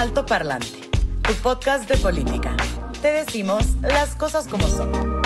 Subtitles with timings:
[0.00, 0.66] Alto Parlante,
[1.20, 2.56] tu podcast de política.
[3.02, 5.20] Te decimos las cosas como son.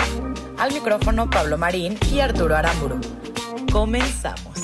[0.57, 2.99] Al micrófono Pablo Marín y Arturo Aramburu.
[3.71, 4.59] Comenzamos.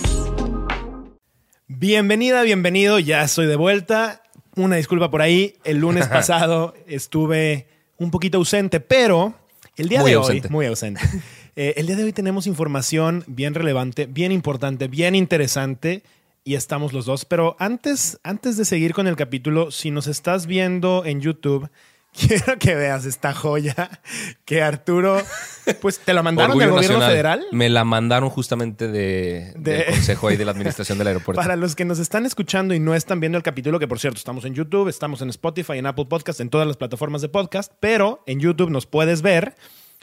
[1.65, 4.21] Bienvenida, bienvenido, ya estoy de vuelta.
[4.57, 9.33] Una disculpa por ahí, el lunes pasado estuve un poquito ausente, pero
[9.77, 10.47] el día Muy de ausente.
[10.47, 10.99] hoy, muy ausente.
[11.57, 16.01] Eh, el día de hoy tenemos información bien relevante, bien importante, bien interesante
[16.43, 17.25] y estamos los dos.
[17.25, 21.69] Pero antes, antes de seguir con el capítulo, si nos estás viendo en YouTube,
[22.27, 23.89] quiero que veas esta joya
[24.43, 25.21] que Arturo,
[25.81, 27.09] pues te la mandaron del gobierno Nacional.
[27.11, 27.45] federal.
[27.53, 31.41] Me la mandaron justamente de, De- del consejo ahí de la administración del aeropuerto.
[31.41, 34.17] Para los que nos están escuchando y no están viendo el capítulo, que por cierto,
[34.17, 37.71] estamos en YouTube, estamos en Spotify, en Apple Podcast, en todas las plataformas de podcast,
[37.79, 39.55] pero en YouTube nos puedes ver.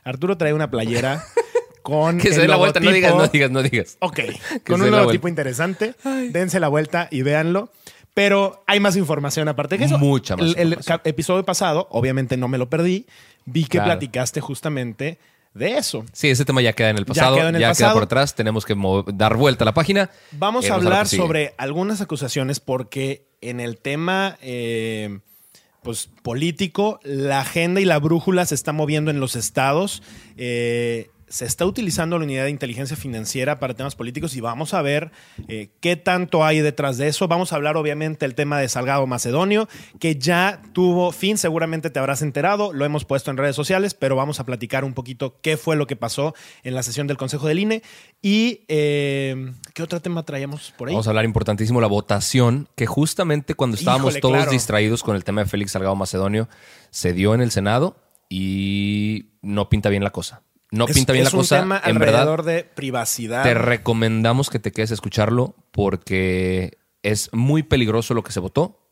[0.03, 1.23] Arturo trae una playera
[1.89, 2.19] con.
[2.19, 3.97] que se dé la vuelta, no digas, no digas, no digas.
[4.01, 4.21] Ok,
[4.67, 5.95] con un logotipo interesante.
[6.31, 7.71] Dense la vuelta y véanlo.
[8.15, 9.97] Pero hay más información aparte de eso.
[9.99, 13.07] Mucha más El, el episodio pasado, obviamente no me lo perdí,
[13.45, 13.87] vi que Claro.
[13.87, 15.19] platicaste justamente
[15.55, 16.05] de eso.
[16.13, 17.95] Sí, ese tema ya queda en el pasado, ya, quedó en el queda pasado.
[17.95, 18.35] por atrás.
[18.35, 18.75] Tenemos que
[19.15, 20.11] dar vuelta a la página.
[20.33, 25.21] Vamos Eh, a hablar que sobre algunas acusaciones porque en el tema eh,
[25.83, 30.03] pues, político, la agenda y la brújula se está moviendo en los estados.
[30.37, 34.83] Eh, se está utilizando la unidad de inteligencia financiera para temas políticos y vamos a
[34.83, 35.11] ver
[35.47, 37.29] eh, qué tanto hay detrás de eso.
[37.29, 39.69] Vamos a hablar obviamente del tema de Salgado Macedonio,
[39.99, 44.17] que ya tuvo fin, seguramente te habrás enterado, lo hemos puesto en redes sociales, pero
[44.17, 47.47] vamos a platicar un poquito qué fue lo que pasó en la sesión del Consejo
[47.47, 47.83] del INE
[48.23, 50.95] y eh, qué otro tema traíamos por ahí.
[50.95, 54.51] Vamos a hablar importantísimo la votación, que justamente cuando estábamos Híjole, todos claro.
[54.51, 56.49] distraídos con el tema de Félix Salgado Macedonio,
[56.91, 57.97] se dio en el Senado
[58.29, 60.43] y no pinta bien la cosa.
[60.71, 61.61] No Es- pinta bien es la un cosa.
[61.61, 63.43] tema En verdad, de privacidad.
[63.43, 68.85] te recomendamos que te quedes a escucharlo porque es muy peligroso lo que se votó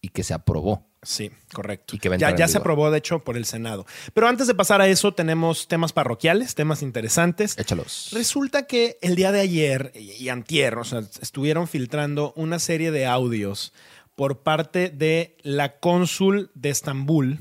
[0.00, 0.88] y que se aprobó.
[1.04, 1.96] Sí, correcto.
[1.96, 3.86] Y que ya ya se aprobó, de hecho, por el Senado.
[4.14, 7.58] Pero antes de pasar a eso, tenemos temas parroquiales, temas interesantes.
[7.58, 8.10] Échalos.
[8.12, 12.90] Resulta que el día de ayer y y antier, o sea, estuvieron filtrando una serie
[12.92, 13.72] de audios
[14.14, 17.38] por parte de la cónsul de Estambul.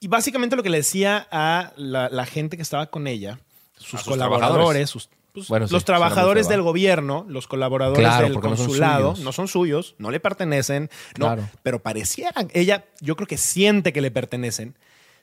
[0.00, 3.38] Y básicamente lo que le decía a la, la gente que estaba con ella,
[3.76, 6.64] sus, sus colaboradores, sus, pues, Bueno, los trabajadores del ¿va?
[6.64, 10.90] gobierno, los colaboradores Claro, del porque no son consulado, no son suyos, no le pertenecen,
[11.18, 11.48] no, Claro.
[11.62, 12.50] pero parecieran.
[12.54, 14.74] Ella, yo creo que siente que le pertenecen.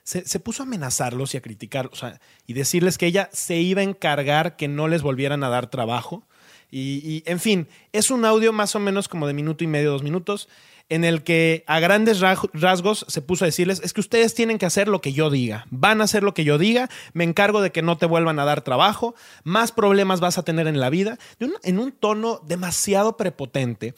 [0.04, 3.56] Se, se puso a amenazarlos y a criticarlos o sea, y decirles que ella se
[3.56, 6.22] iba a encargar que no les volvieran a dar trabajo.
[6.70, 9.90] Y, y, en fin, es un audio más o menos como de minuto y medio,
[9.90, 10.48] dos minutos,
[10.90, 14.56] en el que a grandes ra- rasgos se puso a decirles, es que ustedes tienen
[14.58, 17.60] que hacer lo que yo diga, van a hacer lo que yo diga, me encargo
[17.60, 20.88] de que no te vuelvan a dar trabajo, más problemas vas a tener en la
[20.90, 21.18] vida,
[21.62, 23.94] en un tono demasiado prepotente.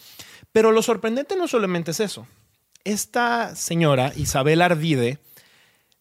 [0.53, 2.27] Pero lo sorprendente no solamente es eso.
[2.83, 5.19] Esta señora, Isabel Arvide,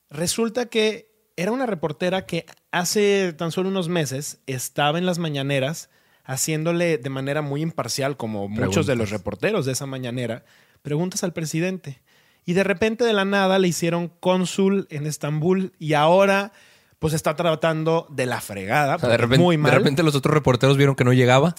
[0.09, 5.89] resulta que era una reportera que hace tan solo unos meses estaba en las mañaneras
[6.25, 10.43] haciéndole de manera muy imparcial, como muchos de los reporteros de esa mañanera,
[10.81, 11.99] preguntas al presidente.
[12.45, 16.51] Y de repente de la nada le hicieron cónsul en Estambul y ahora
[16.99, 19.71] pues está tratando de la fregada, O sea, de, repente, muy de mal.
[19.71, 21.55] repente los otros reporteros vieron que no llegaba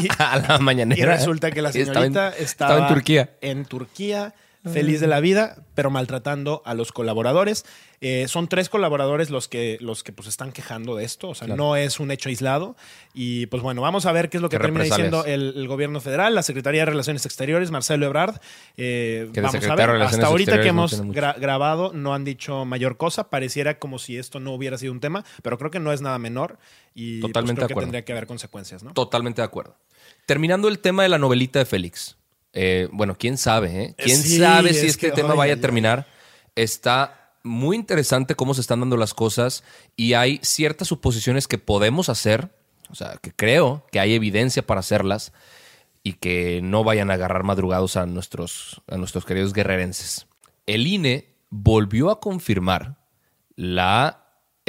[0.00, 1.00] Y- a la mañanera.
[1.00, 3.30] Y resulta que la Y estaba en- señorita estaba, estaba en Turquía.
[3.40, 4.34] En Turquía,
[4.64, 7.64] feliz de la vida, pero maltratando a los colaboradores.
[8.02, 11.46] Eh, son tres colaboradores los que, los que pues están quejando de esto, o sea,
[11.46, 11.62] Claro.
[11.62, 12.76] no es un hecho aislado.
[13.14, 16.00] Y pues bueno, vamos a ver qué es lo que termina diciendo el, el gobierno
[16.00, 18.36] federal, la Secretaría de Relaciones Exteriores, Marcelo Ebrard.
[18.76, 22.96] Eh, vamos a ver, hasta ahorita que no hemos gra- grabado no han dicho mayor
[22.96, 26.00] cosa, pareciera como si esto no hubiera sido un tema, pero creo que no es
[26.00, 26.58] nada menor
[26.94, 28.92] y pues, creo que tendría que haber consecuencias, ¿no?
[28.94, 29.76] Totalmente de acuerdo.
[30.26, 32.16] Terminando el tema de la novelita de Félix.
[32.52, 33.94] Eh, bueno, quién sabe, ¿eh?
[33.96, 36.06] ¿Quién Sí, sabe si es este que, tema ay, vaya ay, a terminar?
[36.56, 39.64] Está muy interesante cómo se están dando las cosas
[39.96, 42.50] y hay ciertas suposiciones que podemos hacer,
[42.90, 45.32] o sea, que creo que hay evidencia para hacerlas
[46.02, 50.26] y que no vayan a agarrar madrugados a nuestros, a nuestros queridos guerrerenses.
[50.66, 52.96] El INE volvió a confirmar
[53.56, 54.19] la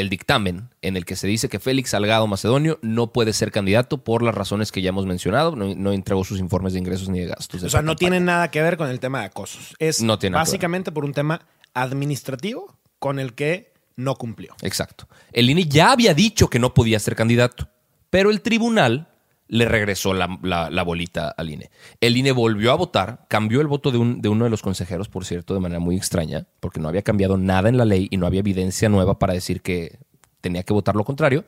[0.01, 4.03] el dictamen en el que se dice que Félix Salgado Macedonio no puede ser candidato
[4.03, 5.56] por las razones que ya hemos mencionado.
[5.56, 7.62] No, no entregó sus informes de ingresos ni de gastos.
[7.62, 7.98] de O sea, no campaña.
[7.98, 9.75] tiene nada que ver con el tema de acosos.
[9.80, 11.42] Es No tiene básicamente por un tema
[11.74, 14.56] administrativo con el que no cumplió.
[14.62, 15.07] Exacto.
[15.31, 17.69] El INE ya había dicho que no podía ser candidato,
[18.09, 19.07] pero el tribunal
[19.51, 21.69] le regresó la, bolita al INE.
[22.00, 25.25] El INE volvió a votar, cambió el voto de, de uno de los consejeros, por
[25.25, 28.27] cierto, de manera muy extraña, porque no había cambiado nada en la ley y no
[28.27, 30.00] había evidencia nueva para decir que
[30.39, 31.44] tenía que votar lo contrario.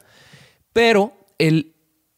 [0.74, 1.76] Pero el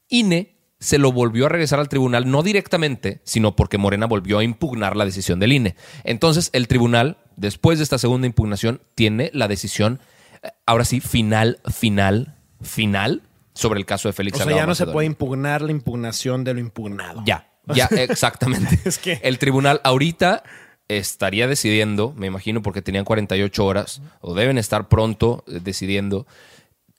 [0.10, 4.44] INE se lo volvió a regresar al tribunal, no directamente, sino porque Morena volvió a
[4.44, 5.76] impugnar la decisión del INE.
[6.04, 10.00] Entonces, el tribunal, después de esta segunda impugnación, tiene la decisión,
[10.42, 13.22] eh, ahora sí, final, final, final,
[13.56, 16.44] sobre el caso de Félix O sea, Salgado ya no se puede impugnar la impugnación
[16.44, 17.24] de lo impugnado.
[17.25, 18.80] Ya, ya, exactamente.
[18.86, 20.44] Es que- El tribunal ahorita
[20.88, 26.28] estaría decidiendo, me imagino porque tenían 48 horas, o deben estar pronto eh, decidiendo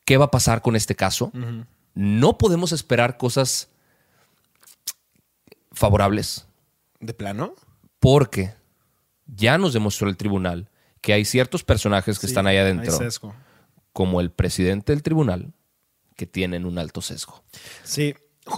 [0.05, 1.31] qué va a pasar con este caso.
[1.94, 3.69] No podemos esperar cosas
[5.73, 6.47] favorables
[7.00, 7.55] ¿De plano?
[8.00, 8.55] porque
[9.26, 10.69] ya nos demostró el tribunal
[11.00, 12.99] que hay ciertos personajes que Sí, están ahí adentro,
[13.93, 15.52] como el presidente del tribunal,
[16.17, 17.45] que tienen un alto sesgo.
[17.85, 18.15] Sí.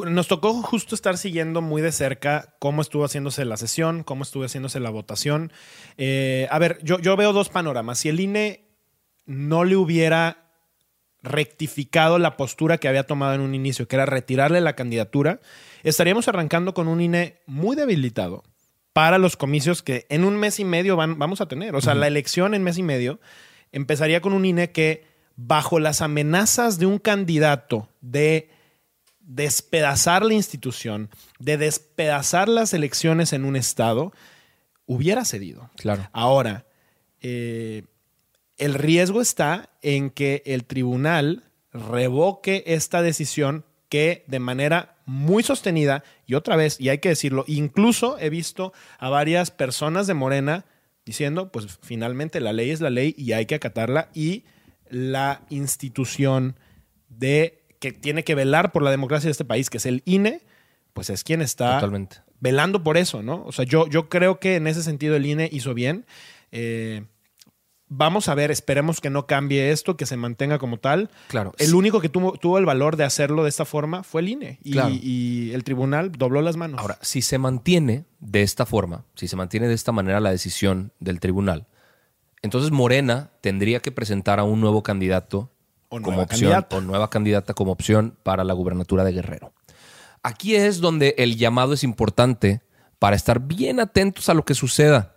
[0.06, 4.44] Nos tocó justo estar siguiendo muy de cerca cómo estuvo haciéndose la sesión, cómo estuvo
[4.44, 5.50] haciéndose la votación.
[5.96, 7.98] Eh, a ver, yo, yo veo dos panoramas.
[7.98, 8.68] Si el INE
[9.24, 10.48] no le hubiera
[11.22, 15.40] rectificado la postura que había tomado en un inicio, que era retirarle la candidatura,
[15.82, 18.44] estaríamos arrancando con un INE muy debilitado
[18.92, 21.74] para los comicios que en un mes y medio van, vamos a tener.
[21.74, 23.20] O sea, la elección en mes y medio
[23.72, 25.06] empezaría con un INE que,
[25.40, 28.50] bajo las amenazas de un candidato de
[29.20, 34.12] despedazar la institución, de despedazar las elecciones en un estado,
[34.84, 35.70] hubiera cedido.
[35.76, 36.08] Claro.
[36.12, 36.66] Ahora,
[37.20, 37.84] eh,
[38.56, 46.02] el riesgo está en que el tribunal revoque esta decisión que de manera muy sostenida,
[46.26, 50.64] y otra vez, y hay que decirlo, incluso he visto a varias personas de Morena
[51.06, 54.42] diciendo, pues finalmente la ley es la ley y hay que acatarla, y
[54.90, 56.56] la institución
[57.08, 60.40] de que tiene que velar por la democracia de este país, que es el INE,
[60.92, 62.18] pues es quien está Totalmente.
[62.40, 63.44] velando por eso, ¿no?
[63.44, 66.04] O sea, yo, yo creo que en ese sentido el INE hizo bien.
[66.50, 67.04] Eh,
[67.90, 71.08] vamos a ver, esperemos que no cambie esto, que se mantenga como tal.
[71.28, 71.52] Claro.
[71.58, 71.72] El Sí.
[71.72, 74.58] único que tuvo, tuvo el valor de hacerlo de esta forma fue el INE.
[74.62, 74.90] Y, Claro.
[74.92, 76.80] y el tribunal dobló las manos.
[76.80, 80.92] Ahora, si se mantiene de esta forma, si se mantiene de esta manera la decisión
[81.00, 81.66] del tribunal,
[82.42, 85.50] entonces Morena tendría que presentar a un nuevo candidato
[85.88, 86.76] O como opción candidata.
[86.76, 89.52] o nueva candidata como opción para la gubernatura de Guerrero.
[90.22, 92.60] Aquí es donde el llamado es importante
[92.98, 95.14] para estar bien atentos a lo que suceda.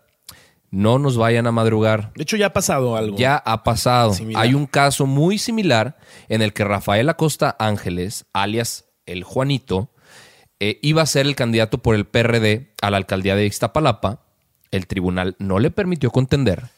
[0.69, 2.13] No nos vayan a madrugar.
[2.15, 3.17] de hecho, ya ha pasado algo.
[3.17, 4.13] Ya ha pasado.
[4.13, 4.41] Similar.
[4.41, 5.97] Hay un caso muy similar
[6.29, 9.89] en el que Rafael Acosta Ángeles, alias el Juanito,
[10.61, 14.21] eh, iba a ser el candidato por el PRD a la alcaldía de Ixtapalapa.
[14.69, 16.69] El tribunal no le permitió contender.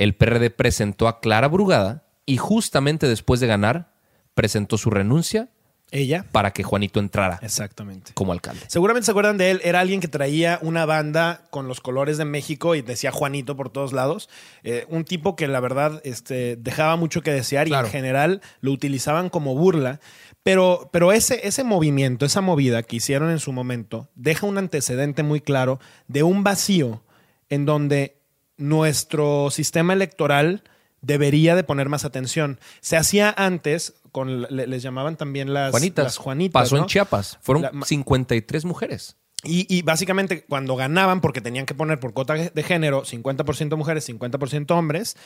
[0.00, 3.92] El PRD presentó a Clara Brugada y justamente después de ganar
[4.32, 5.50] presentó su renuncia
[5.90, 6.24] Ella.
[6.32, 8.12] para que Juanito entrara Exactamente.
[8.14, 8.62] como alcalde.
[8.68, 9.60] Seguramente se acuerdan de él.
[9.62, 13.68] Era alguien que traía una banda con los colores de México y decía Juanito por
[13.68, 14.30] todos lados.
[14.62, 18.72] Eh, un tipo que la verdad este, dejaba mucho que desear y en general lo
[18.72, 20.00] utilizaban como burla.
[20.42, 25.22] Pero, pero ese, ese movimiento, esa movida que hicieron en su momento, deja un antecedente
[25.22, 27.02] muy claro de un vacío
[27.50, 28.19] en donde
[28.60, 30.62] nuestro sistema electoral
[31.02, 32.60] debería de poner más atención.
[32.80, 36.04] Se hacía antes, con, le- les llamaban también las Juanitas.
[36.04, 36.62] las Juanitas.
[36.62, 36.82] Pasó ¿no?
[36.82, 37.38] en Chiapas.
[37.42, 39.16] Fueron La- 53 mujeres.
[39.42, 44.06] Y, y básicamente cuando ganaban, porque tenían que poner por cuota de género 50% mujeres,
[44.08, 45.16] 50% hombres,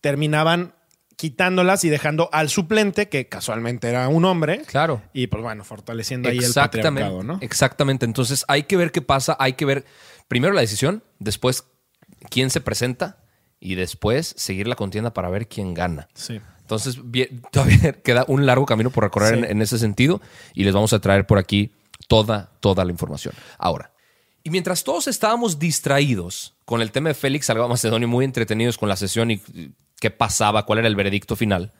[0.00, 0.74] terminaban
[1.16, 4.62] quitándolas y dejando al suplente, que casualmente era un hombre.
[4.66, 5.02] Claro.
[5.12, 7.38] Y pues bueno, fortaleciendo ahí el patriarcado, ¿no?
[7.40, 8.04] Exactamente.
[8.04, 9.36] Entonces hay que ver qué pasa.
[9.38, 9.84] Hay que ver
[10.28, 11.64] primero la decisión, después
[12.30, 13.18] quién se presenta
[13.60, 16.08] y después seguir la contienda para ver quién gana.
[16.14, 16.40] Sí.
[16.60, 19.38] Entonces, bien, todavía queda un largo camino por recorrer Sí.
[19.44, 20.20] en, en ese sentido
[20.54, 21.72] y les vamos a traer por aquí
[22.08, 23.34] toda, toda la información.
[23.58, 23.92] Ahora,
[24.42, 28.88] y mientras todos estábamos distraídos con el tema de Félix Salgado Macedonio, muy entretenidos con
[28.90, 29.40] la sesión y
[30.00, 31.72] qué pasaba, cuál era el veredicto final,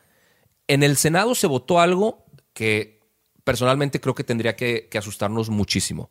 [0.67, 2.25] en el Senado se votó algo
[2.55, 3.01] que
[3.45, 6.11] personalmente creo que tendría que, que asustarnos muchísimo,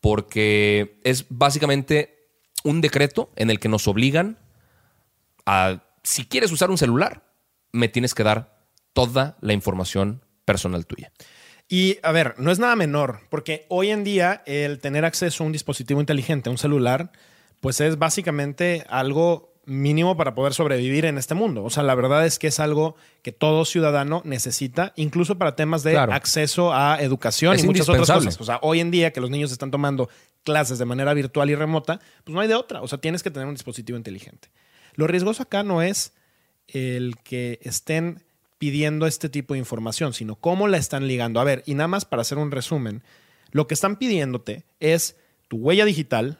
[0.00, 2.17] porque es básicamente
[2.64, 4.38] un decreto en el que nos obligan
[5.46, 7.22] a, si quieres usar un celular,
[7.72, 8.58] me tienes que dar
[8.92, 11.12] toda la información personal tuya.
[11.68, 15.46] Y a ver, no es nada menor, porque hoy en día el tener acceso a
[15.46, 17.12] un dispositivo inteligente, a un celular,
[17.60, 21.62] pues es básicamente algo mínimo para poder sobrevivir en este mundo.
[21.62, 25.82] O sea, la verdad es que es algo que todo ciudadano necesita, incluso para temas
[25.82, 26.12] de Claro.
[26.12, 28.40] acceso a educación Es y muchas otras cosas.
[28.40, 30.08] O sea, hoy en día que los niños están tomando
[30.42, 32.80] clases de manera virtual y remota, pues no hay de otra.
[32.80, 34.48] O sea, tienes que tener un dispositivo inteligente.
[34.94, 36.12] Lo riesgoso acá no es
[36.68, 38.22] el que estén
[38.58, 41.40] pidiendo este tipo de información, sino cómo la están ligando.
[41.40, 43.02] A ver, y nada más para hacer un resumen,
[43.52, 45.16] lo que están pidiéndote es
[45.48, 46.38] tu huella digital,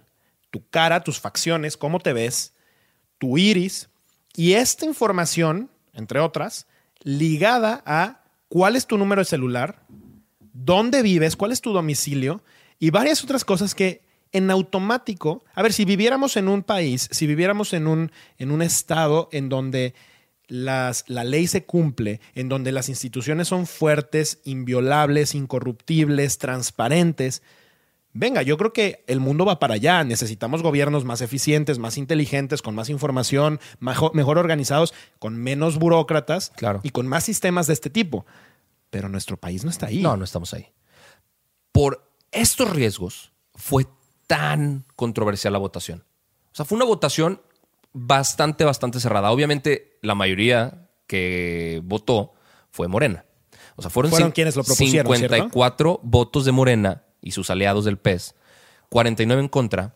[0.50, 2.54] tu cara, tus facciones, cómo te ves,
[3.18, 3.90] tu iris
[4.34, 6.66] y esta información, entre otras,
[7.02, 9.82] ligada a cuál es tu número de celular,
[10.52, 12.42] dónde vives, cuál es tu domicilio
[12.78, 17.26] y varias otras cosas que en automático, a ver, si viviéramos en un país, si
[17.26, 19.94] viviéramos en un, en un estado en donde
[20.48, 27.42] las, la ley se cumple, en donde las instituciones son fuertes, inviolables, incorruptibles, transparentes,
[28.12, 30.04] venga, yo creo que el mundo va para allá.
[30.04, 36.80] Necesitamos gobiernos más eficientes, más inteligentes, con más información, mejor organizados, con menos burócratas Claro.
[36.82, 38.26] y con más sistemas de este tipo.
[38.90, 40.00] Pero nuestro país no está ahí.
[40.02, 40.68] No, no estamos ahí.
[41.72, 43.86] Por estos riesgos fue
[44.26, 46.04] tan controversial la votación.
[46.52, 47.40] O sea, fue una votación
[47.92, 49.30] bastante, bastante cerrada.
[49.30, 52.34] Obviamente, la mayoría que votó
[52.70, 53.24] fue Morena.
[53.76, 58.34] O sea, fueron, quienes lo propusieron, 54 votos de Morena y sus aliados del PES,
[58.90, 59.94] 49 en contra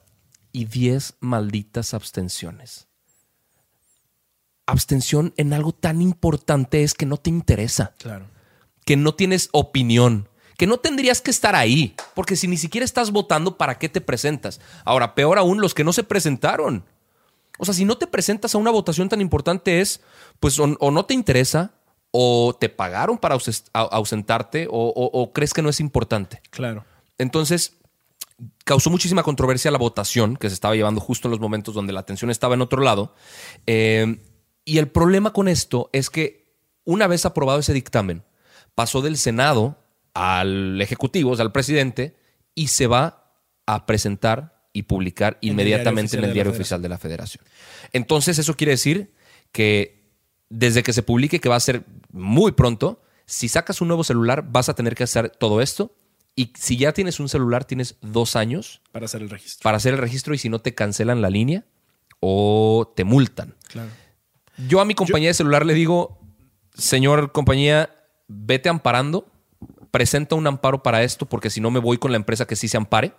[0.53, 2.89] y 10 malditas abstenciones.
[4.67, 8.27] Abstención en algo tan importante es que no te interesa Claro.
[8.85, 13.11] que no tienes opinión, que no tendrías que estar ahí, porque si ni siquiera estás
[13.11, 14.61] votando, ¿para qué te presentas?
[14.85, 16.85] Ahora, peor aún, los que no se presentaron.
[17.59, 20.01] O sea, si no te presentas a una votación tan importante es,
[20.41, 21.73] pues, o, o no te interesa,
[22.13, 23.37] o te pagaron para
[23.73, 26.41] ausentarte, o, o- o crees que no es importante.
[26.51, 26.85] Claro.
[27.23, 27.79] Entonces,
[28.65, 32.01] causó muchísima controversia la votación que se estaba llevando justo en los momentos donde la
[32.01, 33.15] atención estaba en otro lado.
[33.67, 34.19] Eh,
[34.65, 36.43] y el problema con esto es que
[36.85, 38.23] una vez aprobado ese dictamen,
[38.75, 39.79] pasó del Senado
[40.15, 42.17] al Ejecutivo, o sea, al presidente,
[42.55, 43.33] y se va
[43.67, 47.45] a presentar y publicar inmediatamente en el Diario Oficial de la Federación.
[47.93, 49.13] Entonces, eso quiere decir
[49.53, 50.03] que
[50.49, 54.45] desde que se publique, que va a ser muy pronto, si sacas un nuevo celular,
[54.51, 55.95] vas a tener que hacer todo esto.
[56.35, 59.63] Y si ya tienes un celular, tienes dos años Para hacer el registro.
[59.65, 61.65] para hacer el registro y si no te cancelan la línea
[62.21, 63.55] o te multan.
[63.69, 63.91] Claro.
[64.69, 66.19] Yo a mi compañía de celular le digo,
[66.75, 67.91] señor compañía,
[68.29, 69.27] vete amparando,
[69.91, 72.69] presenta un amparo para esto porque si no me voy con la empresa que sí
[72.69, 73.13] se ampare.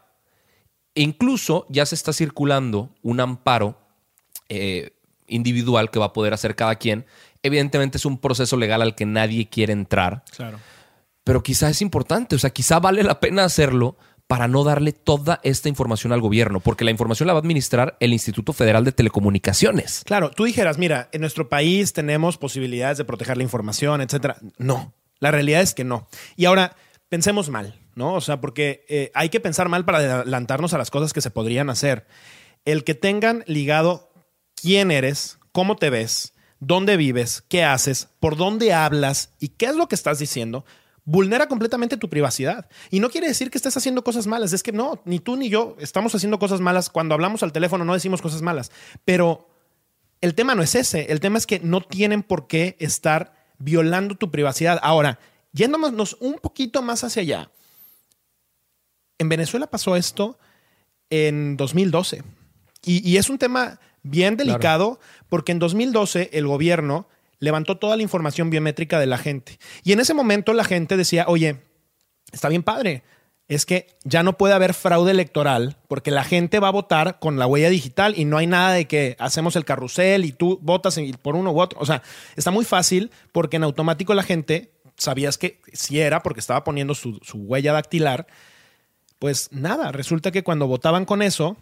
[0.96, 3.80] E incluso ya se está circulando un amparo
[4.50, 4.92] eh,
[5.28, 7.06] individual que va a poder hacer cada quien.
[7.42, 10.60] Evidentemente es un proceso legal al que nadie quiere entrar, Claro.
[11.24, 15.40] Pero quizá es importante, o sea, quizá vale la pena hacerlo para no darle toda
[15.44, 18.92] esta información al gobierno, porque la información la va a administrar el Instituto Federal de
[18.92, 20.04] Telecomunicaciones.
[20.06, 24.38] Claro, tú dijeras, mira, en nuestro país tenemos posibilidades de proteger la información, etcétera.
[24.58, 26.08] No, la realidad es que no.
[26.36, 26.76] Y ahora,
[27.10, 28.16] pensemos mal, ¿no?
[28.16, 31.30] O sea, porque eh, hay que pensar mal para adelantarnos a las cosas que se
[31.30, 32.08] podrían hacer.
[32.66, 34.12] El que tengan ligado
[34.56, 39.76] quién eres, cómo te ves, dónde vives, qué haces, por dónde hablas y qué es
[39.76, 40.66] lo que estás diciendo,
[41.06, 42.70] vulnera completamente tu privacidad.
[42.90, 45.50] Y no quiere decir que estés haciendo cosas malas, es que no, ni tú ni
[45.50, 46.90] yo estamos haciendo cosas malas.
[46.90, 48.72] Cuando hablamos al teléfono no decimos cosas malas,
[49.06, 49.50] pero
[50.22, 54.16] el tema no es ese, el tema es que no tienen por qué estar violando
[54.16, 54.80] tu privacidad.
[54.82, 55.20] Ahora,
[55.52, 57.52] yéndonos un poquito más hacia allá,
[59.18, 60.40] en Venezuela pasó esto
[61.10, 62.24] en 2012
[62.84, 67.08] y, y es un tema bien delicado porque en 2012 el gobierno
[67.44, 71.26] levantó toda la información biométrica de la gente y en ese momento la gente decía,
[71.28, 71.58] oye,
[72.32, 73.04] está bien padre,
[73.48, 77.38] es que ya no puede haber fraude electoral porque la gente va a votar con
[77.38, 80.98] la huella digital y no hay nada de que hacemos el carrusel y tú votas
[81.22, 81.80] por uno u otro.
[81.82, 82.02] O sea,
[82.36, 86.96] está muy fácil porque en automático la gente sabías que si era porque estaba poniendo
[86.96, 88.28] su, su huella dactilar.
[89.20, 91.58] Pues nada, resulta que cuando votaban con eso,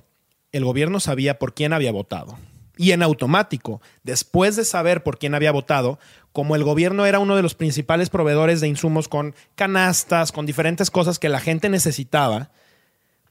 [0.51, 2.37] el gobierno sabía por quién había votado.
[2.81, 5.99] Y en automático, después de saber por quién había votado,
[6.31, 10.89] como el gobierno era uno de los principales proveedores de insumos con canastas, con diferentes
[10.89, 12.49] cosas que la gente necesitaba,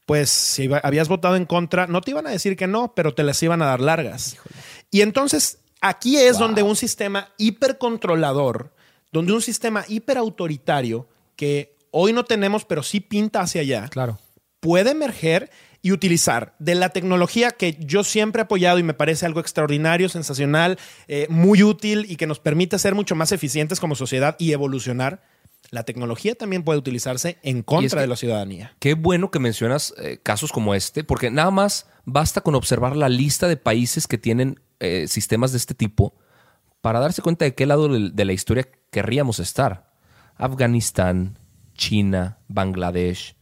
[0.05, 3.23] pues si habías votado en contra, no te iban a decir que no, pero te
[3.23, 4.37] las iban a dar largas.
[4.89, 8.73] Y entonces aquí es donde un sistema hipercontrolador,
[9.11, 14.17] donde un sistema hiperautoritario, que hoy no tenemos, pero sí pinta hacia allá, Claro.
[14.61, 15.49] puede emerger
[15.81, 20.09] y utilizar de la tecnología que yo siempre he apoyado y me parece algo extraordinario,
[20.09, 24.51] sensacional, eh, muy útil y que nos permite ser mucho más eficientes como sociedad y
[24.51, 25.23] evolucionar.
[25.69, 28.75] La tecnología también puede utilizarse en contra que- de la ciudadanía.
[28.79, 33.09] Qué bueno que mencionas eh, casos como este, porque nada más basta con observar la
[33.09, 36.15] lista de países que tienen eh, sistemas de este tipo
[36.81, 39.91] para darse cuenta de qué lado de la historia querríamos estar.
[40.35, 41.37] Afganistán,
[41.75, 43.35] China, Bangladesh,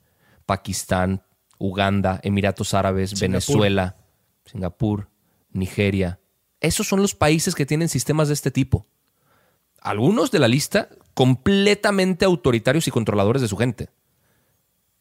[0.46, 1.24] Pakistán,
[1.59, 3.29] Uganda, Emiratos Árabes, Singapur.
[3.29, 3.97] Venezuela,
[4.45, 5.09] Singapur,
[5.51, 6.19] Nigeria.
[6.61, 8.87] Esos son los países que tienen sistemas de este tipo.
[9.81, 13.89] Algunos de la lista completamente autoritarios y controladores de su gente.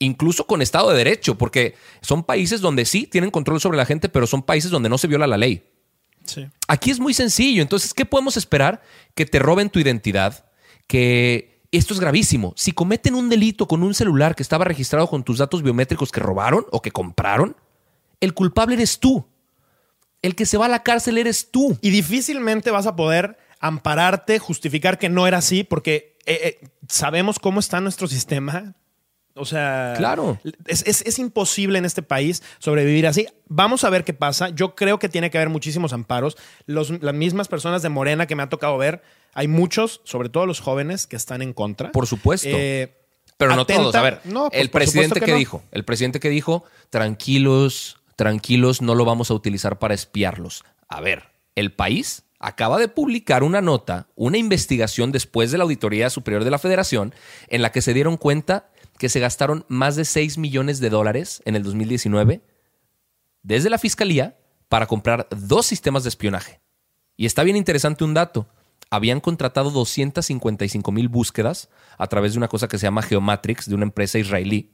[0.01, 4.09] Incluso con Estado de Derecho, porque son países donde sí tienen control sobre la gente,
[4.09, 5.65] pero son países donde no se viola la ley.
[6.25, 6.47] Sí.
[6.69, 7.63] Aquí es muy sencillo.
[7.63, 8.83] Entonces, ¿qué podemos esperar?
[9.15, 10.45] Que te roben tu identidad,
[10.87, 12.53] que esto es gravísimo.
[12.57, 16.21] Si cometen un delito con un celular que estaba registrado con tus datos biométricos que
[16.21, 17.57] robaron o que compraron,
[18.21, 19.27] el culpable eres tú.
[20.23, 21.79] El que se va a la cárcel eres tú.
[21.81, 27.39] Y difícilmente vas a poder ampararte, justificar que no era así, porque eh, eh, sabemos
[27.39, 28.75] cómo está nuestro sistema.
[29.35, 30.41] O sea, Claro.
[30.67, 33.29] es, es- es imposible en este país sobrevivir así.
[33.47, 34.49] Vamos a ver qué pasa.
[34.49, 36.37] Yo creo que tiene que haber muchísimos amparos.
[36.67, 39.01] Los- las mismas personas de Morena que me ha tocado ver,
[39.39, 41.93] hay muchos, sobre todo los jóvenes, que están en contra.
[41.93, 42.49] Por supuesto.
[42.51, 42.93] Eh,
[43.37, 43.95] Pero no todos.
[43.95, 45.39] A ver, No, pues, el presidente que, no.
[45.39, 50.65] dijo, el presidente que dijo, tranquilos, tranquilos, no lo vamos a utilizar para espiarlos.
[50.89, 56.11] A ver, el país acaba de publicar una nota, una investigación después de la Auditoría
[56.11, 57.15] Superior de la Federación,
[57.47, 61.43] en la que se dieron cuenta que se gastaron más de 6 millones de dólares
[61.45, 62.41] en el 2019
[63.45, 64.37] desde la Fiscalía
[64.69, 66.61] para comprar dos sistemas de espionaje.
[67.17, 68.49] Y está bien interesante un dato.
[68.91, 71.69] Habían contratado 255 mil búsquedas
[71.99, 74.71] a través de una cosa que se llama Geomatrix, de una empresa israelí,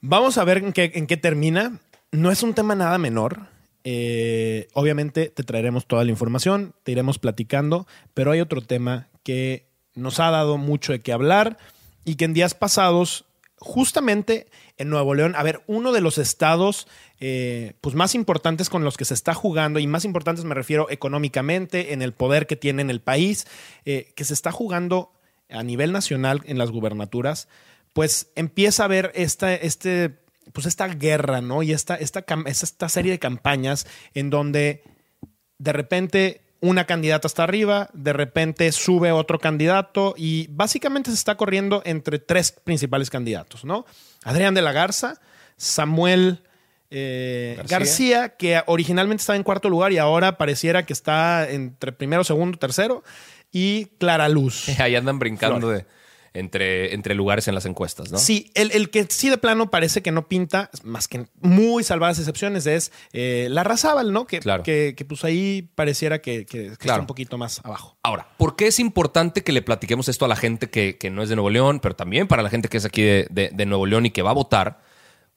[0.02, 1.80] Vamos a ver en qué, en qué termina.
[2.12, 3.48] No es un tema nada menor.
[3.84, 9.67] Eh, obviamente te traeremos toda la información, te iremos platicando, pero hay otro tema que
[9.98, 11.58] nos ha dado mucho de qué hablar
[12.06, 13.26] y que en días pasados,
[13.58, 16.88] justamente en Nuevo León, a ver, uno de los estados
[17.20, 20.88] eh, pues más importantes con los que se está jugando, y más importantes me refiero
[20.90, 23.48] económicamente, en el poder que tiene en el país,
[23.86, 25.12] eh, que se está jugando
[25.50, 27.48] a nivel nacional en las gubernaturas,
[27.94, 30.20] pues empieza a haber esta, este,
[30.54, 31.64] pues esta guerra, ¿no?
[31.64, 34.84] Y esta, esta, esta serie de campañas en donde
[35.58, 41.36] de repente una candidata está arriba, de repente sube otro candidato y básicamente se está
[41.36, 43.86] corriendo entre tres principales candidatos, ¿no?
[44.24, 45.20] Adrián de la Garza,
[45.56, 46.42] Samuel
[46.90, 47.78] eh, García.
[47.78, 48.30] García.
[48.38, 53.04] que originalmente estaba en cuarto lugar y ahora pareciera que está entre primero, segundo, tercero,
[53.52, 54.68] y Clara Luz.
[54.80, 55.86] Ahí andan brincando de,
[56.40, 58.18] entre, entre lugares en las encuestas, ¿no?
[58.18, 62.20] Sí, el, el que sí de plano parece que no pinta, más que muy salvadas
[62.20, 64.26] excepciones, es eh, la Razábal, ¿no?
[64.28, 64.64] Que, Claro.
[64.64, 67.98] que, que, pues ahí pareciera que, que- que está un poquito más abajo.
[68.04, 71.24] Ahora, ¿por qué es importante que le platiquemos esto a la gente que, que no
[71.24, 73.66] es de Nuevo León, pero también para la gente que es aquí de, de- de
[73.66, 74.82] Nuevo León y que va a votar?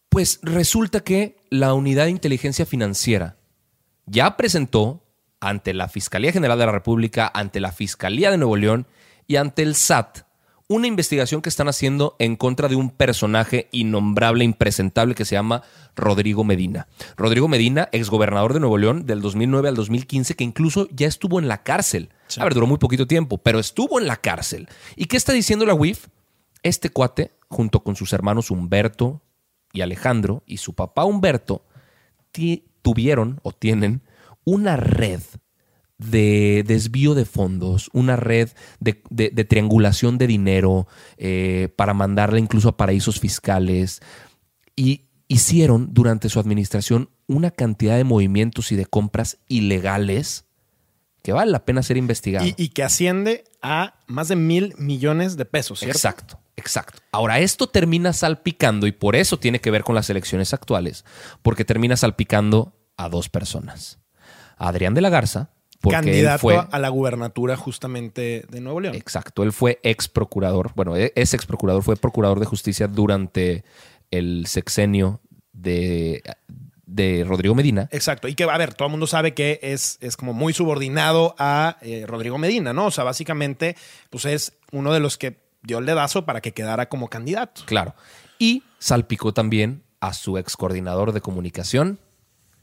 [0.09, 3.37] Pues resulta que la Unidad de Inteligencia Financiera
[4.07, 5.07] ya presentó
[5.41, 8.87] ante la Fiscalía General de la República, ante la Fiscalía de Nuevo León
[9.27, 10.19] y ante el SAT
[10.71, 15.65] una investigación que están haciendo en contra de un personaje innombrable, impresentable que se llama
[15.97, 16.87] Rodrigo Medina.
[17.17, 21.49] Rodrigo Medina, exgobernador de Nuevo León del 2009 al 2015, que incluso ya estuvo en
[21.49, 22.11] la cárcel.
[22.39, 24.69] A ver, duró muy poquito tiempo, pero estuvo en la cárcel.
[24.95, 26.07] ¿Y qué está diciendo la UIF?
[26.63, 29.23] Este cuate, junto con sus hermanos Humberto
[29.73, 31.65] y Alejandro y su papá Humberto,
[32.83, 34.03] tuvieron o tienen
[34.45, 35.21] una red
[36.01, 38.49] de desvío de fondos, una red
[38.81, 40.87] de, de- de triangulación de dinero
[41.19, 44.01] eh, para mandarla incluso a paraísos fiscales.
[44.77, 50.47] Y hicieron durante su administración una cantidad de movimientos y de compras ilegales
[51.23, 52.47] que vale la pena ser investigado.
[52.47, 55.99] Y, y que asciende a más de mil millones de pesos, ¿cierto?
[55.99, 57.03] Exacto, exacto.
[57.13, 61.05] Ahora, esto termina salpicando y por eso tiene que ver con las elecciones actuales,
[61.43, 63.99] porque termina salpicando a dos personas.
[64.57, 66.61] A Adrián de la Garza, porque él Candidato fue...
[66.71, 68.95] a la gubernatura justamente de Nuevo León.
[68.95, 73.65] Exacto, él fue ex procurador, bueno, e- es ex procurador, fue procurador de justicia durante
[74.11, 75.21] el sexenio
[75.53, 76.23] de,
[76.87, 77.89] de Rodrigo Medina.
[77.93, 78.29] Exacto.
[78.29, 81.77] Y que, a ver, todo el mundo sabe que es, es como muy subordinado a
[81.83, 82.87] eh, Rodrigo Medina, ¿no?
[82.87, 83.77] O sea, básicamente,
[84.11, 87.63] pues es uno de los que dio el dedazo para que quedara como candidato.
[87.67, 87.95] Claro.
[88.39, 92.01] Y salpicó también a su ex coordinador de comunicación,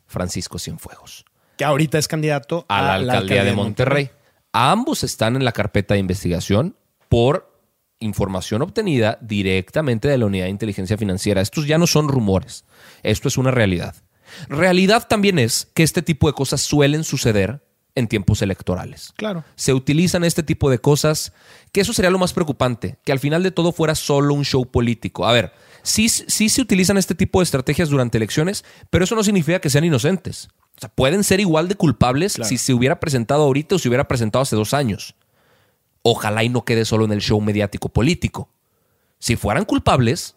[0.07, 1.25] Francisco Cienfuegos.
[1.57, 4.09] Que ahorita es candidato a la alcaldía de Monterrey.
[4.53, 6.75] A ambos están en la carpeta de investigación
[7.09, 7.51] por
[7.99, 11.41] información obtenida directamente de la Unidad de Inteligencia Financiera.
[11.41, 12.65] Estos ya no son rumores,
[13.03, 13.95] esto es una realidad.
[14.49, 17.61] Realidad también es que este tipo de cosas suelen suceder
[17.95, 19.11] en tiempos electorales.
[19.15, 19.43] Claro.
[19.55, 21.33] Se utilizan este tipo de cosas,
[21.71, 24.69] que eso sería lo más preocupante, que al final de todo fuera solo un show
[24.69, 25.25] político.
[25.25, 29.23] A ver, sí, sí se utilizan este tipo de estrategias durante elecciones, pero eso no
[29.23, 30.49] significa que sean inocentes.
[30.77, 32.47] O sea, pueden ser igual de culpables Claro.
[32.47, 35.15] si se hubiera presentado ahorita o se hubiera presentado hace dos años.
[36.03, 38.49] Ojalá y no quede solo en el show mediático político.
[39.19, 40.35] Si fueran culpables,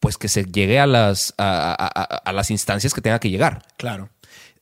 [0.00, 3.30] pues que se llegue a las, a, a- a- a las instancias que tenga que
[3.30, 3.62] llegar.
[3.76, 4.08] Claro.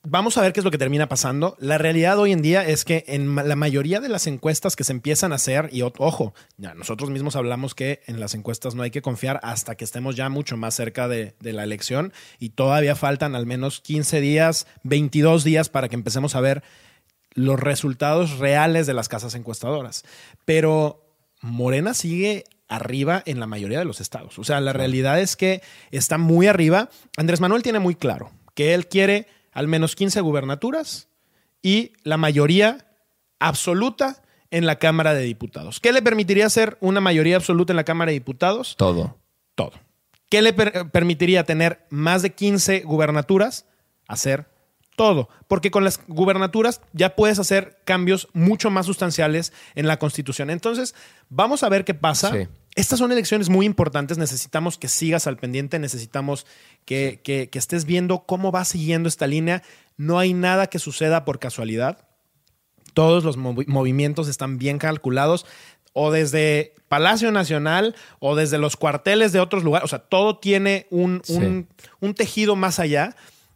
[0.08, 1.56] Vamos a ver qué es lo que termina pasando.
[1.58, 4.92] La realidad hoy en día es que en la mayoría de las encuestas que se
[4.92, 8.92] empiezan a hacer, y ojo, ya nosotros mismos hablamos que en las encuestas no hay
[8.92, 12.94] que confiar hasta que estemos ya mucho más cerca de, de la elección y todavía
[12.94, 16.62] faltan al menos 15 días, 22 días para que empecemos a ver
[17.34, 20.04] los resultados reales de las casas encuestadoras.
[20.44, 21.04] Pero
[21.40, 24.38] Morena sigue arriba en la mayoría de los estados.
[24.38, 26.90] O sea, la realidad es que está muy arriba.
[27.16, 31.08] Andrés Manuel tiene muy claro que él quiere al menos 15 gubernaturas
[31.62, 32.86] y la mayoría
[33.38, 35.80] absoluta en la Cámara de Diputados.
[35.80, 38.76] ¿Qué le permitiría hacer una mayoría absoluta en la Cámara de Diputados?
[38.76, 39.16] Todo.
[39.54, 39.72] todo.
[40.28, 43.64] ¿Qué le per- permitiría tener más de 15 gubernaturas?
[44.08, 44.46] Hacer
[44.96, 45.28] todo.
[45.48, 50.50] Porque con las gubernaturas ya puedes hacer cambios mucho más sustanciales en la Constitución.
[50.50, 50.94] Entonces,
[51.28, 52.30] vamos a ver qué pasa.
[52.32, 52.48] Sí.
[52.76, 54.16] Estas son elecciones muy importantes.
[54.18, 55.78] Necesitamos que sigas al pendiente.
[55.80, 56.46] Necesitamos
[56.84, 59.62] que, que- que estés viendo cómo va siguiendo esta línea.
[59.96, 62.06] No hay nada que suceda por casualidad
[62.94, 65.44] todos los movi- movimientos están bien calculados,
[65.92, 69.84] o desde Palacio Nacional o desde los cuarteles de otros lugares.
[69.84, 71.68] O sea, todo tiene un, un-
[72.00, 73.14] un tejido más allá.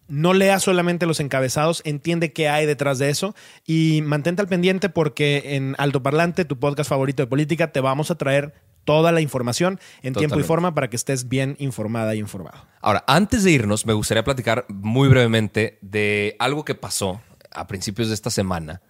[0.09, 3.35] No lea solamente los encabezados, entiende qué hay detrás de eso
[3.67, 8.17] y mantente al pendiente porque en Altoparlante, tu podcast favorito de política, te vamos a
[8.17, 8.53] traer
[8.85, 12.67] toda la información en tiempo y forma para que estés bien informada y informado.
[12.81, 17.21] Ahora, antes de irnos, me gustaría platicar muy brevemente de algo que pasó
[17.53, 18.83] a principios de esta semana.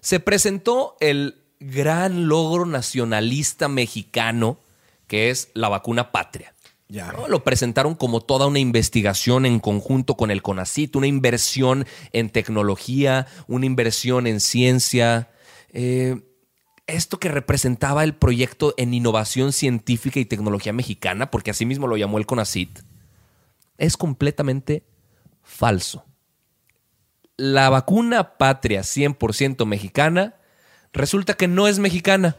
[0.00, 4.60] Se presentó el gran logro nacionalista mexicano,
[5.06, 6.52] que es la vacuna patria.
[6.88, 7.12] Ya.
[7.12, 7.26] ¿no?
[7.26, 13.26] Lo presentaron como toda una investigación en conjunto con el CONACIT, una inversión en tecnología,
[13.48, 15.30] una inversión en ciencia.
[15.72, 16.20] Eh,
[16.86, 21.96] esto que representaba el proyecto en innovación científica y tecnología mexicana, porque así mismo lo
[21.96, 22.80] llamó el CONACIT,
[23.78, 24.84] es completamente
[25.42, 26.04] falso.
[27.36, 30.36] La vacuna patria 100% mexicana
[30.92, 32.36] resulta que no es mexicana.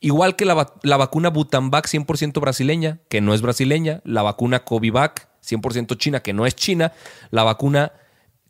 [0.00, 4.64] Igual que la, va- la vacuna Butanvac 100% brasileña, que no es brasileña, la vacuna
[4.64, 6.92] Covivac 100% china, que no es china,
[7.30, 7.92] la vacuna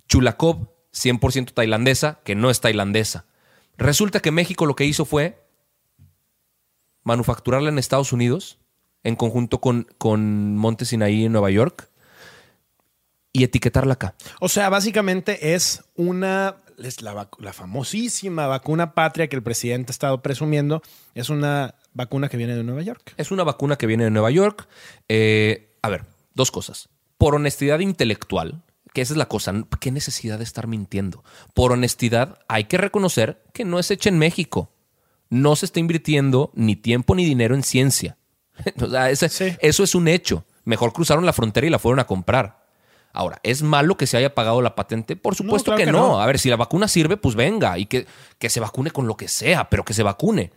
[0.08, 3.24] Chulakov 100% tailandesa, que no es tailandesa.
[3.80, 5.42] Resulta que México lo que hizo fue
[7.02, 8.58] manufacturarla en Estados Unidos,
[9.02, 11.88] en conjunto con, con Monte Sinaí en Nueva York,
[13.32, 14.14] y etiquetarla acá.
[14.38, 20.20] O sea, básicamente es una, es la, famosísima vacuna patria que el presidente ha estado
[20.20, 20.82] presumiendo,
[21.14, 23.14] es una vacuna que viene de Nueva York.
[23.16, 24.68] Es una vacuna que viene de Nueva York.
[25.08, 26.90] Eh, a ver, dos cosas.
[27.16, 31.22] Por honestidad intelectual, que esa es la cosa, ¿qué necesidad de estar mintiendo?
[31.54, 34.72] Por honestidad, hay que reconocer que no es hecha en México.
[35.28, 38.16] No se está invirtiendo ni tiempo ni dinero en ciencia.
[38.82, 39.56] O sea, ese- Sí.
[39.60, 40.44] eso es un hecho.
[40.64, 42.60] Mejor cruzaron la frontera y la fueron a comprar.
[43.12, 45.16] Ahora, ¿es malo que se haya pagado la patente?
[45.16, 46.08] Por supuesto claro que, que no.
[46.08, 46.20] no.
[46.20, 48.06] A ver, si la vacuna sirve, pues venga y que,
[48.38, 50.52] que se vacune con lo que sea, pero que se vacune.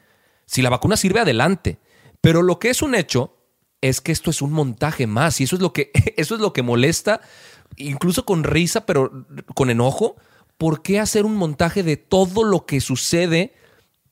[0.45, 1.79] Si la vacuna sirve, adelante.
[2.21, 3.37] Pero lo que es un hecho
[3.81, 6.51] es que esto es un montaje más y eso es lo que, eso es lo
[6.53, 7.21] que molesta,
[7.77, 10.15] incluso con risa, pero con enojo.
[10.57, 13.53] ¿Por qué hacer un montaje de todo lo que sucede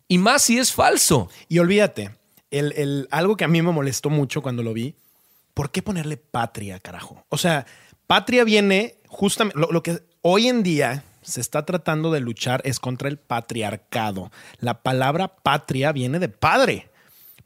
[0.07, 1.29] y más si es falso?
[1.47, 2.11] Y olvídate,
[2.49, 4.95] el, el- algo que a mí me molestó mucho cuando lo vi,
[5.53, 7.23] ¿por qué ponerle patria, carajo?
[7.29, 7.65] O sea,
[8.07, 12.79] patria viene justamente, lo, lo que hoy en día se está tratando de luchar es
[12.79, 14.31] contra el patriarcado.
[14.59, 16.89] La palabra patria viene de padre.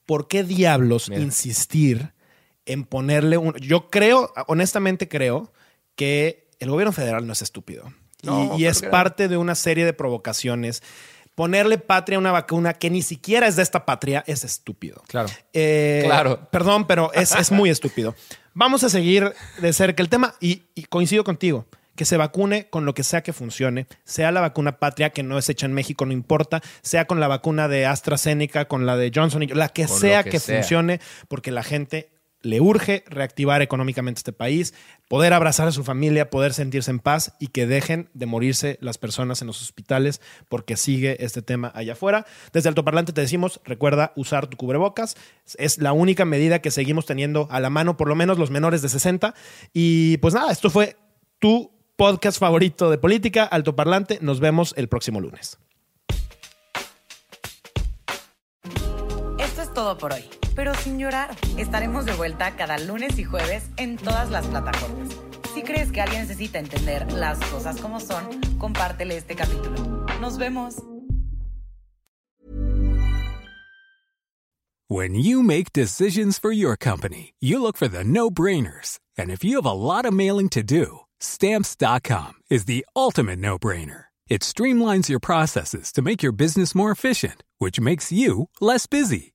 [0.05, 1.21] ¿Por qué diablos Mira.
[1.21, 2.13] insistir
[2.65, 3.53] en ponerle un...
[3.55, 5.51] Yo creo, honestamente creo,
[5.95, 7.91] que el gobierno federal no es estúpido.
[8.21, 10.81] Y- No, y, es parte de una serie de provocaciones.
[11.35, 15.03] Ponerle patria a una vacuna que ni siquiera es de esta patria es estúpido.
[15.07, 15.27] Claro.
[15.53, 16.47] Eh, Claro.
[16.49, 18.15] Perdón, pero es, es muy estúpido.
[18.53, 21.65] Vamos a seguir de cerca el tema y, y coincido contigo.
[21.97, 25.37] Que se vacune con lo que sea que funcione, sea la vacuna patria que no
[25.37, 29.11] es hecha en México, no importa, sea con la vacuna de AstraZeneca, con la de
[29.15, 30.57] Johnson, y- la que Con sea que, que sea.
[30.57, 32.09] funcione, porque la gente
[32.45, 34.73] le urge reactivar económicamente este país,
[35.07, 38.97] poder abrazar a su familia, poder sentirse en paz y que dejen de morirse las
[38.97, 42.25] personas en los hospitales porque sigue este tema allá afuera.
[42.53, 45.17] Desde Altoparlante te decimos, recuerda usar tu cubrebocas.
[45.57, 48.83] Es la única medida que seguimos teniendo a la mano, por lo menos los menores
[48.83, 49.33] de 60.
[49.73, 50.97] Y pues nada, esto fue
[51.39, 54.19] tu podcast favorito de política, Altoparlante.
[54.21, 55.57] Nos vemos el próximo lunes.
[59.39, 61.35] Esto es todo por hoy, pero sin llorar.
[61.57, 65.09] Estaremos de vuelta cada lunes y jueves en todas las plataformas.
[65.53, 70.05] Si crees que alguien necesita entender las cosas como son, compártele este capítulo.
[70.19, 70.75] Nos vemos.
[74.87, 78.99] When you make decisions for your company, you look for the no-brainers.
[79.17, 84.05] And if you have a lot of mailing to do, stamps.com is the ultimate no-brainer.
[84.27, 89.34] It streamlines your processes to make your business more efficient, which makes you less busy.